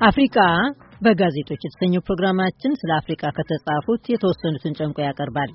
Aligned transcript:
አፍሪካ 0.00 0.36
በጋዜጦች 1.04 1.62
የተሰኘው 1.64 2.02
ፕሮግራማችን 2.06 2.76
ስለ 2.80 2.90
አፍሪካ 2.98 3.32
ከተጻፉት 3.36 4.02
የተወሰኑትን 4.12 4.76
ጨምቆ 4.78 4.98
ያቀርባል። 5.04 5.50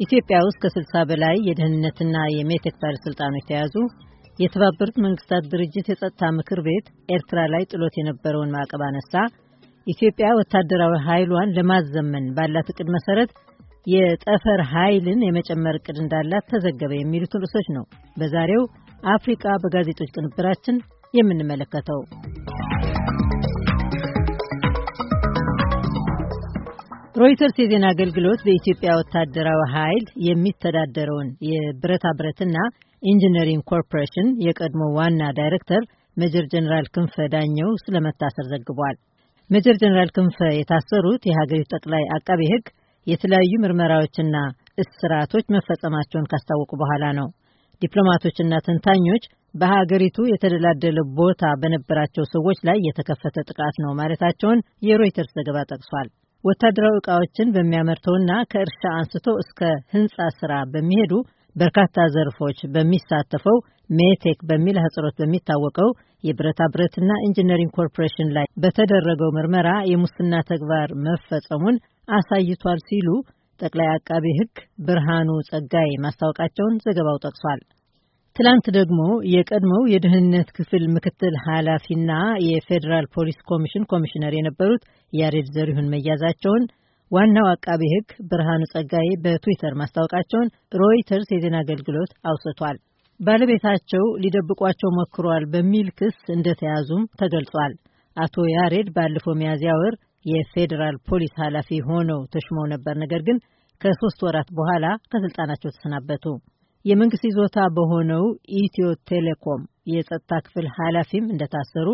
ኢትዮጵያ 0.00 0.38
ውስጥ 0.46 0.58
ከ60 0.64 1.04
በላይ 1.10 1.36
የደህንነትና 1.46 2.16
የሜቴክ 2.32 2.76
ባለሥልጣኖች 2.82 3.46
ተያዙ፣ 3.50 3.74
የተባበሩት 4.38 4.96
መንግስታት 5.06 5.44
ድርጅት 5.52 5.86
የጸጥታ 5.88 6.30
ምክር 6.38 6.60
ቤት 6.66 6.86
ኤርትራ 7.16 7.40
ላይ 7.54 7.64
ጥሎት 7.70 7.94
የነበረውን 7.98 8.52
ማዕቀብ 8.56 8.82
አነሳ፣ 8.88 9.14
ኢትዮጵያ 9.86 10.28
ወታደራዊ 10.40 10.94
ኃይሏን 11.08 11.54
ለማዘመን 11.58 12.26
ባላት 12.38 12.70
እቅድ 12.74 12.88
መሰረት 12.96 13.32
የጠፈር 13.86 14.60
ኃይልን 14.72 15.20
የመጨመር 15.26 15.76
እቅድ 15.80 15.98
እንዳላት 16.04 16.48
ተዘገበ፣ 16.52 16.92
የሚሉትን 16.98 17.44
ርዕሶች 17.44 17.68
ነው 17.76 17.86
በዛሬው 18.16 18.64
አፍሪካ 19.12 19.46
በጋዜጦች 19.64 20.10
ቅንብራችን 20.16 20.78
የምንመለከተው። 21.14 22.00
ሮይተርስ 27.16 27.56
የዜና 27.58 27.84
አገልግሎት 27.92 28.40
በኢትዮጵያ 28.46 28.90
ወታደራዊ 28.98 29.60
ኃይል 29.74 30.02
የሚተዳደረውን 30.26 31.28
የብረታ 31.50 32.06
ብረትና 32.18 32.56
ኢንጂነሪንግ 33.02 33.62
ኮርፖሬሽን 33.70 34.28
የቀድሞ 34.46 34.82
ዋና 34.96 35.28
ዳይሬክተር 35.38 35.82
ሜጀር 36.16 36.46
ጀኔራል 36.54 36.86
ክንፈ 36.94 37.14
ዳኘው 37.34 37.70
ስለመታሰር 37.84 38.46
ዘግቧል። 38.52 38.96
ሜጀር 39.50 39.78
ጀኔራል 39.82 40.10
ክንፈ 40.16 40.38
የታሰሩት 40.56 41.22
የሀገሪቱ 41.30 41.70
ጠቅላይ 41.76 42.04
አቃቤ 42.16 42.42
ሕግ 42.52 42.66
የተለያዩ 43.06 43.54
ምርመራዎችና 43.64 44.36
እስራቶች 44.84 45.46
መፈጸማቸውን 45.56 46.28
ካስታወቁ 46.30 46.70
በኋላ 46.78 47.04
ነው። 47.20 47.28
ዲፕሎማቶችና 47.82 48.60
ተንታኞች 48.66 49.24
በሀገሪቱ 49.54 50.28
የተደላደለ 50.28 50.98
ቦታ 51.18 51.54
በነበራቸው 51.62 52.26
ሰዎች 52.32 52.60
ላይ 52.68 52.78
የተከፈተ 52.88 53.36
ጥቃት 53.50 53.76
ነው 53.84 53.92
ማለታቸውን 54.00 54.60
የሮይተርስ 54.88 55.34
ዘገባ 55.40 55.58
ጠቅሷል። 55.72 56.08
ወታደራዊ 56.44 56.96
ዕቃዎችን 56.98 57.52
በሚያመርተውና 57.54 58.32
ከእርሻ 58.50 58.82
አንስቶ 58.96 59.26
እስከ 59.42 59.60
ሕንፃ 59.94 60.16
ስራ 60.38 60.52
በሚሄዱ 60.72 61.12
በርካታ 61.56 62.04
ዘርፎች 62.14 62.58
በሚሳተፈው 62.74 63.56
ሜቴክ 63.90 64.38
በሚል 64.48 64.76
አህጽሮት 64.80 65.16
በሚታወቀው 65.20 65.90
የብረታ 66.24 66.62
ብረትና 66.72 67.10
ኢንጂነሪንግ 67.26 67.70
ኮርፖሬሽን 67.76 68.30
ላይ 68.36 68.46
በተደረገው 68.62 69.30
ምርመራ 69.36 69.70
የሙስና 69.90 70.34
ተግባር 70.50 70.90
መፈጸሙን 71.06 71.76
አሳይቷል 72.08 72.80
ሲሉ 72.88 73.08
ጠቅላይ 73.60 73.88
አቃቤ 73.92 74.26
ሕግ 74.38 74.54
ብርሃኑ 74.86 75.28
ጸጋዬ 75.48 75.90
ማስታወቃቸውን 76.04 76.74
ዘገባው 76.86 77.18
ጠቅሷል። 77.24 77.60
ትላንት 78.36 78.66
ደግሞ 78.76 79.00
የቀድሞው 79.32 79.82
የደህንነት 79.90 80.48
ክፍል 80.56 80.82
ምክትል 80.94 81.34
ኃላፊና 81.44 82.10
የፌዴራል 82.46 83.06
ፖሊስ 83.14 83.38
ኮሚሽን 83.50 83.84
ኮሚሽነር 83.92 84.32
የነበሩት 84.36 84.82
ያሬድ 85.12 85.46
ዘሪሁን 85.54 85.86
መያዛቸውን 85.92 86.64
ዋናው 87.10 87.46
አቃቤ 87.52 87.82
ሕግ 87.92 88.08
ብርሃኑ 88.30 88.62
ጸጋዬ 88.72 89.08
በትዊተር 89.24 89.74
ማስታወቃቸውን 89.80 90.48
ሮይተርስ 90.74 91.28
የዜና 91.32 91.56
አገልግሎት 91.64 92.12
አውስቷል። 92.30 92.78
ባለቤታቸው 93.20 94.04
ሊደብቋቸው 94.22 94.90
ሞክሯል 94.98 95.46
በሚል 95.54 95.88
ክስ 96.00 96.18
እንደተያዙም 96.34 97.06
ተገልጿል። 97.20 97.74
አቶ 98.16 98.44
ያሬድ 98.54 98.90
ባለፈው 98.96 99.36
ሚያዝያ 99.40 99.72
ወር 99.80 99.96
የፌዴራል 100.24 100.98
ፖሊስ 101.08 101.34
ኃላፊ 101.42 101.78
ሆነው 101.88 102.20
ተሽመው 102.34 102.66
ነበር። 102.74 102.96
ነገር 102.96 103.22
ግን 103.22 103.38
ከሶስት 103.80 104.20
ወራት 104.26 104.50
በኋላ 104.58 104.84
ከስልጣናቸው 105.06 105.70
ተሰናበቱ። 105.70 106.24
የመንግስት 106.86 107.24
ይዞታ 107.26 107.58
በሆነው 107.76 108.24
ኢትዮ 108.58 108.88
ቴሌኮም 109.10 109.62
የጸጥታ 109.92 110.38
ክፍል 110.44 110.66
ኃላፊም 110.76 111.24
እንደታሰሩ 111.32 111.88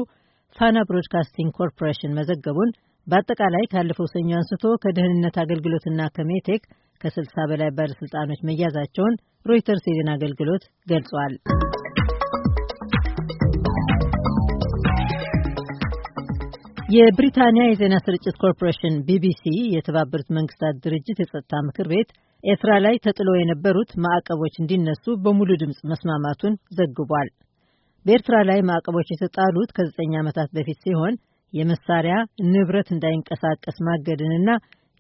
ፋና 0.57 0.79
ብሮድካስቲንግ 0.89 1.51
ኮርፖሬሽን 1.59 2.17
መዘገቡን 2.19 2.71
በአጠቃላይ 3.07 3.65
ካለፈው 3.73 4.07
ሰኞ 4.13 4.31
አንስቶ 4.39 4.65
ከደህንነት 4.83 5.37
አገልግሎትና 5.43 6.01
ከሜቴክ 6.17 6.63
ከ60 7.01 7.47
በላይ 7.51 7.71
ባለሥልጣኖች 7.79 8.41
መያዛቸውን 8.49 9.15
ሮይተርስ 9.47 9.87
የዜና 9.89 10.11
አገልግሎት 10.19 10.65
ገልጿል። 10.89 11.35
የብሪታንያ 16.95 17.63
የዜና 17.67 17.97
ስርጭት 18.05 18.37
ኮርፖሬሽን 18.43 18.95
ቢቢሲ 19.07 19.45
የተባበሩት 19.75 20.29
መንግስታት 20.39 20.75
ድርጅት 20.85 21.21
የጸጥታ 21.21 21.63
ምክር 21.69 21.87
ቤት 21.93 22.11
ኤርትራ 22.45 22.73
ላይ 22.85 22.95
ተጥሎ 23.05 23.31
የነበሩት 23.37 23.91
ማዕቀቦች 24.05 24.55
እንዲነሱ 24.59 25.05
በሙሉ 25.25 25.51
ድምፅ 25.61 25.81
መስማማቱን 25.91 26.55
ዘግቧል። 26.79 27.29
በኤርትራ 28.07 28.37
ላይ 28.49 28.61
ማዕቀቦች 28.71 29.09
የተጣሉት 29.13 29.71
ከዘጠኝ 29.77 30.13
ዓመታት 30.21 30.49
በፊት 30.57 30.79
ሲሆን 30.85 31.15
የመሳሪያ 31.53 32.15
ንብረት 32.53 32.89
እንዳይንቀሳቀስ 32.93 33.77
ማገድንና 33.89 34.51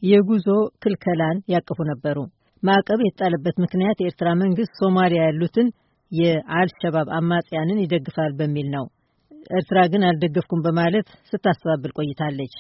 የጉዞ 0.02 0.46
ክልከላን 0.82 1.38
ያቀፉ 1.54 1.78
ነበሩ። 1.90 2.18
ማዕቀብ 2.62 3.00
የተጣለበት 3.02 3.56
ምክንያት 3.64 4.00
የኤርትራ 4.00 4.28
መንግስት 4.42 4.72
ሶማሊያ 4.82 5.22
ያሉትን 5.26 5.68
የአልሸባብ 6.12 7.08
አማጽያንን 7.18 7.82
ይደግፋል 7.82 8.32
በሚል 8.40 8.68
ነው። 8.76 8.84
ኤርትራ 9.56 9.78
ግን 9.92 10.02
አልደገፍኩም 10.08 10.60
በማለት 10.66 11.08
ስታስተባብል 11.30 11.92
ቆይታለች። 11.98 12.54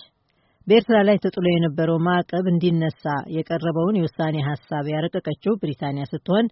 በኤርትራ 0.66 0.96
ላይ 1.02 1.16
ተጥሎ 1.22 1.44
የነበረው 1.50 1.96
ማዕቀብ 2.06 2.44
እንዲነሳ 2.50 3.04
የቀረበውን 3.36 3.98
የውሳኔ 3.98 4.36
ሀሳብ 4.48 4.84
ያረቀቀችው 4.92 5.58
ብሪታንያ 5.62 6.04
ስትሆን 6.12 6.46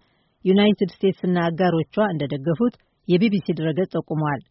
ዩናይትድ 0.45 0.91
ስቴትስና 0.95 1.37
አጋሮቿ 1.47 1.95
እንደደገፉት 2.13 2.75
የቢቢሲ 3.07 3.47
ድረገጽ 3.59 3.91
ጠቁመዋል። 3.95 4.41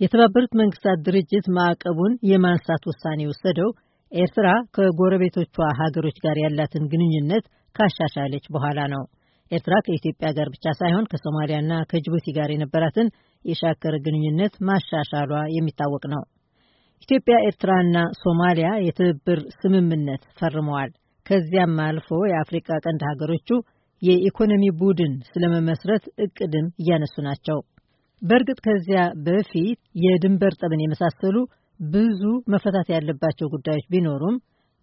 የተባበሩት 0.00 0.52
መንግስታት 0.60 0.98
ድርጅት 1.06 1.46
ማዕቀቡን 1.56 2.12
የማንሳት 2.30 2.82
ውሳኔ 2.90 3.20
የወሰደው 3.24 3.70
ኤርትራ 4.12 4.46
ከጎረቤቶቿ 4.76 5.56
ሀገሮች 5.80 6.16
ጋር 6.24 6.36
ያላትን 6.38 6.84
ግንኙነት 6.92 7.44
ካሻሻለች 7.76 8.44
በኋላ 8.54 8.80
ነው። 8.94 9.02
ኤርትራ 9.50 9.74
ከኢትዮጵያ 9.86 10.28
ጋር 10.38 10.48
ብቻ 10.54 10.66
ሳይሆን 10.80 11.08
ከሶማሊያና 11.12 11.72
ከጅቡቲ 11.90 12.26
ጋር 12.38 12.50
የነበራትን 12.52 13.08
የሻከረ 13.44 13.94
ግንኙነት 14.06 14.54
ማሻሻሏ 14.68 15.32
የሚታወቅ 15.56 16.04
ነው። 16.14 16.22
ኢትዮጵያ፣ 17.02 17.34
ኤርትራና 17.46 17.96
ሶማሊያ 18.22 18.68
የትብብር 18.84 19.40
ስምምነት 19.56 20.22
ፈርመዋል። 20.38 20.90
ከዚያም 21.26 21.76
አልፎ 21.86 22.08
የአፍሪቃ 22.30 22.68
ቀንድ 22.84 23.02
ሀገሮቹ 23.08 23.48
የኢኮኖሚ 24.02 24.64
ቡድን 24.80 25.14
ስለመመስረት 25.30 26.04
እቅድም 26.24 26.66
እያነሱ 26.82 27.14
ናቸው። 27.26 27.58
በእርግጥ 28.22 28.58
ከዚያ 28.66 29.00
በፊት 29.26 29.80
የድንበር 30.04 30.54
ጠብን 30.60 30.82
የመሳሰሉ 30.82 31.36
ብዙ 31.80 32.22
መፈታት 32.52 32.88
ያለባቸው 32.94 33.50
ጉዳዮች 33.54 33.86
ቢኖሩም 33.92 34.36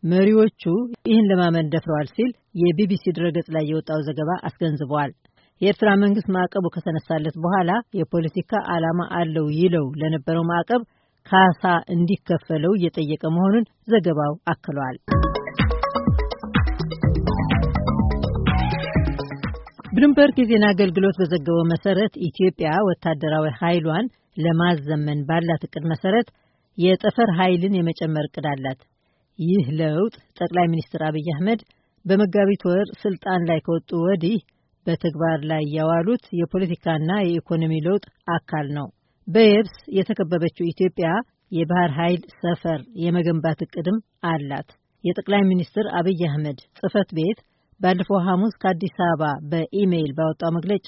መሪዎቹ 0.03 0.63
ይህን 1.09 1.27
ለማመን 1.31 1.71
ደፍረዋል 1.73 2.07
ሲል 2.15 2.31
የቢቢሲ 2.61 3.05
ድረገጽ 3.17 3.47
ላይ 3.55 3.63
የወጣው 3.67 3.99
ዘገባ 4.07 4.29
አስገንዝበዋል። 4.47 5.11
የኤርትራ 5.61 5.89
መንግስት 6.01 6.27
ማዕቀቡ 6.35 6.65
ከተነሳለት 6.73 7.35
በኋላ 7.43 7.69
የፖለቲካ 7.99 8.51
ዓላማ 8.73 8.99
አለው 9.19 9.47
ይለው 9.59 9.85
ለነበረው 10.01 10.43
ማዕቀብ 10.51 10.81
ካሳ 11.27 11.63
እንዲከፈለው 11.93 12.73
እየጠየቀ 12.75 13.23
መሆኑን 13.35 13.65
ዘገባው 13.87 14.33
አክሏል። 14.47 14.97
ብሉምበርግ 19.91 20.35
የዜና 20.39 20.65
አገልግሎት 20.69 21.15
በዘገበው 21.19 21.63
መሰረት 21.71 22.13
ኢትዮጵያ 22.27 22.71
ወታደራዊ 22.87 23.45
ኃይሏን 23.61 24.07
ለማዘመን 24.37 25.19
ባላት 25.25 25.61
እቅድ 25.67 25.85
መሰረት 25.93 26.27
የጠፈር 26.77 27.29
ኃይልን 27.37 27.77
የመጨመር 27.77 28.25
እቅድ 28.27 28.45
አላት። 28.51 28.81
ይህ 29.39 29.65
ለውጥ 29.79 30.13
ጠቅላይ 30.39 30.67
ሚኒስትር 30.67 31.01
አብይ 31.07 31.27
አህመድ 31.33 31.61
በመጋቢት 32.05 32.63
ወር 32.69 32.87
ስልጣን 33.01 33.41
ላይ 33.49 33.59
ከወጡ 33.65 33.89
ወዲህ 34.03 34.37
በተግባር 34.85 35.39
ላይ 35.45 35.63
ያዋሉት 35.77 36.25
የፖለቲካና 36.39 37.09
የኢኮኖሚ 37.21 37.73
ለውጥ 37.87 38.05
አካል 38.31 38.67
ነው። 38.77 38.87
በየብስ 39.27 39.75
የተከበበችው 39.97 40.65
ኢትዮጵያ 40.65 41.07
የባህር 41.51 41.91
ኃይል 41.97 42.21
ሰፈር 42.41 42.79
የመገንባት 43.03 43.59
እቅድም 43.65 43.97
አላት። 44.29 44.69
የጠቅላይ 45.03 45.41
ሚኒስትር 45.41 45.85
አብይ 45.99 46.21
አህመድ 46.27 46.59
ጽህፈት 46.77 47.09
ቤት 47.17 47.39
ባለፈው 47.81 48.19
ሐሙስ 48.27 48.53
ከአዲስ 48.61 48.95
አበባ 49.05 49.23
በኢሜይል 49.51 50.11
ባወጣው 50.17 50.51
መግለጫ 50.57 50.87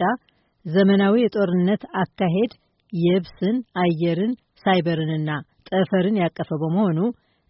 ዘመናዊ 0.65 1.15
የጦርነት 1.21 1.83
አካሄድ 2.01 2.53
የብስን፣ 2.94 3.57
አየርን፣ 3.81 4.31
ሳይበርንና 4.63 5.30
ጠፈርን 5.69 6.15
ያቀፈ 6.21 6.50
በመሆኑ 6.62 7.00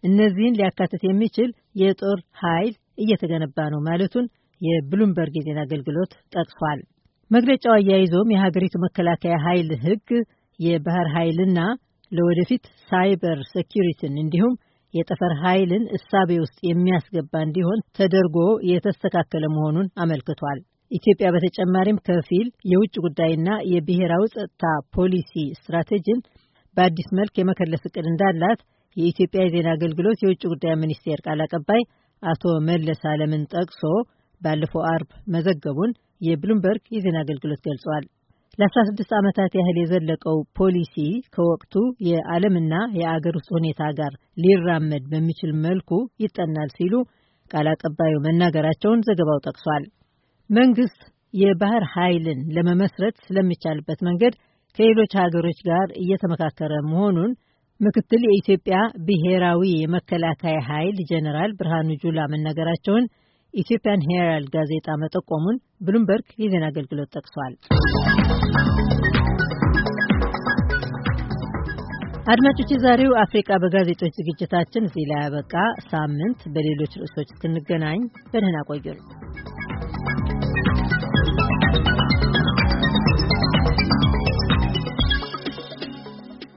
እነዚህን 0.04 0.56
ሊያካትት 0.58 1.02
የሚችል 1.06 1.50
የጦር 1.82 2.18
ኃይል 2.42 2.74
እየተገነባ 2.98 3.58
ነው 3.72 3.80
ማለቱን 3.88 4.26
የብሉምበርግ 4.60 5.34
የዜና 5.38 5.60
አገልግሎት 5.66 6.12
ጠቅሷል። 6.34 6.80
መግለጫው 7.30 7.72
አያይዞም 7.76 8.32
የሀገሪቱ 8.34 8.74
መከላከያ 8.84 9.34
ኃይል 9.46 9.68
ህግ 9.84 10.08
የባህር 10.60 11.08
ኃይልና 11.14 11.58
ለወደፊት 12.12 12.64
cyber 12.88 13.38
security 13.52 14.02
ን 14.02 14.14
እንዲሁም 14.22 14.54
የጠፈር 14.94 15.32
ኃይልን 15.42 15.84
እሳቤ 15.96 16.30
ውስጥ 16.42 16.58
የሚያስገባ 16.68 17.32
እንዲሆን 17.42 17.84
ተደርጎ 17.98 18.38
የተስተካከለ 18.70 19.44
መሆኑን 19.54 19.88
አመልክቷል። 20.02 20.58
ኢትዮጵያ 20.90 21.28
በተጨማሪም 21.34 22.02
ከፊል 22.06 22.46
የውጭ 22.70 22.94
ጉዳይና 23.04 23.48
የብሔራዊ 23.72 24.24
ጸጥታ 24.34 24.64
ፖሊሲ 24.96 25.32
ስትራቴጂን 25.58 26.20
በአዲስ 26.76 27.08
መልክ 27.18 27.34
የመከለስ 27.38 27.82
እቅድ 27.88 28.06
እንዳላት 28.10 28.60
የኢትዮጵያ 28.96 29.40
የዜና 29.44 29.68
አገልግሎት 29.76 30.18
የውጭ 30.22 30.42
ጉዳይ 30.52 30.74
ሚኒስቴር 30.82 31.18
ቃል 31.26 31.40
አቀባይ 31.44 31.82
አቶ 32.22 32.52
መለስ 32.68 33.02
አለምን 33.12 33.44
ጠቅሶ 33.54 33.82
ባለፈው 34.40 34.82
አርብ 34.92 35.10
መዘገቡን 35.34 35.92
የብሉምበርግ 36.20 36.84
የዜና 36.96 37.16
አገልግሎት 37.24 37.60
ገልጿል። 37.66 38.04
ለ16 38.58 39.12
ዓመታት 39.18 39.52
ያህል 39.58 39.76
የዘለቀው 39.80 40.38
ፖሊሲ 40.58 40.94
ከወቅቱ 41.34 41.74
የዓለምና 42.06 42.72
የአገር 42.98 43.34
ውስጥ 43.38 43.50
ሁኔታ 43.56 43.82
ጋር 43.98 44.12
ሊራመድ 44.36 45.04
በሚችል 45.12 45.52
መልኩ 45.66 45.90
ይጠናል 46.24 46.70
ሲሉ 46.78 46.94
ቃል 47.50 47.68
አቀባዩ 47.72 48.14
መናገራቸውን 48.26 49.04
ዘገባው 49.08 49.38
ጠቅሷል። 49.46 49.84
መንግስት 50.50 51.00
የባህር 51.34 51.84
ኃይልን 51.94 52.40
ለመመስረት 52.56 53.16
ስለሚቻልበት 53.26 54.00
መንገድ 54.08 54.34
ከሌሎች 54.78 55.12
ሀገሮች 55.22 55.58
ጋር 55.68 55.88
እየተመካከረ 56.02 56.72
መሆኑን 56.90 57.32
ምክትል 57.80 58.22
የኢትዮጵያ 58.26 58.76
ብሔራዊ 59.06 59.62
የመከላከያ 59.82 60.56
ኃይል 60.68 60.96
ጀነራል 61.10 61.52
ብርሃኑ 61.60 61.90
ጁላ 62.02 62.26
መናገራቸውን 62.32 63.04
ኢትዮጵያን 63.54 64.04
ሄራልድ 64.08 64.48
ጋዜጣ 64.54 64.88
መጠቆሙን 65.00 65.56
ብሉምበርግ 65.86 66.28
የዜና 66.42 66.64
አገልግሎት 66.70 67.10
ጠቅሷል። 67.16 67.54
አድማጮች፣ 72.32 72.68
የዛሬው 72.72 73.12
አፍሪቃ 73.22 73.50
በጋዜጦች 73.62 74.14
ዝግጅታችን 74.18 74.86
እዚህ 74.88 75.04
ላይ 75.10 75.20
ያበቃ። 75.22 75.54
ሳምንት 75.86 76.40
በሌሎች 76.54 76.92
ርዕሶች 77.00 77.28
እስክንገናኝ 77.32 78.00
በደህና 78.32 78.58
ቆዩን። 78.68 78.98